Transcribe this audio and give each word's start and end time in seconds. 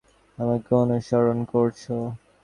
আমাকে 0.37 0.71
অনুসরণ 0.81 1.37
করছো? 1.51 1.95